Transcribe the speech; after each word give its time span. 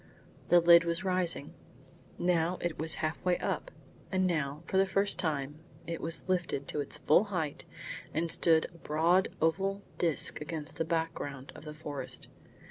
The 0.49 0.59
lid 0.59 0.83
was 0.83 1.03
rising. 1.03 1.53
Now 2.17 2.57
it 2.59 2.79
was 2.79 2.95
half 3.05 3.23
way 3.23 3.37
up, 3.37 3.69
and 4.11 4.25
now, 4.25 4.63
for 4.65 4.77
the 4.77 4.85
first 4.87 5.19
time, 5.19 5.59
it 5.85 6.01
was 6.01 6.27
lifted 6.27 6.67
to 6.69 6.79
its 6.81 6.97
full 6.97 7.25
height 7.25 7.65
and 8.11 8.31
stood 8.31 8.65
a 8.73 8.77
broad 8.79 9.27
oval 9.43 9.83
disc 9.99 10.41
against 10.41 10.77
the 10.77 10.85
background 10.85 11.51
of 11.53 11.65
the 11.65 11.73
forest. 11.75 12.29